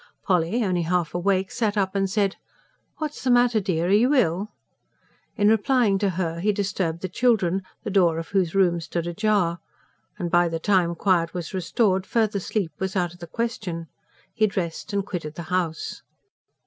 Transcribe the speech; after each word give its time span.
Polly, 0.23 0.63
only 0.63 0.81
half 0.81 1.13
awake, 1.13 1.51
sat 1.51 1.77
up 1.77 1.93
and 1.93 2.09
said: 2.09 2.35
"What's 2.97 3.23
the 3.23 3.29
matter, 3.29 3.59
dear? 3.59 3.85
Are 3.85 3.91
you 3.91 4.15
ill?" 4.15 4.51
In 5.35 5.47
replying 5.47 5.99
to 5.99 6.09
her 6.09 6.39
he 6.39 6.51
disturbed 6.51 7.01
the 7.01 7.07
children, 7.07 7.61
the 7.83 7.91
door 7.91 8.17
of 8.17 8.29
whose 8.29 8.55
room 8.55 8.81
stood 8.81 9.05
ajar; 9.05 9.59
and 10.17 10.31
by 10.31 10.49
the 10.49 10.57
time 10.59 10.95
quiet 10.95 11.35
was 11.35 11.53
restored, 11.53 12.07
further 12.07 12.39
sleep 12.39 12.71
was 12.79 12.95
out 12.95 13.13
of 13.13 13.19
the 13.19 13.27
question. 13.27 13.89
He 14.33 14.47
dressed 14.47 14.91
and 14.91 15.05
quitted 15.05 15.35
the 15.35 15.43
house. 15.53 16.01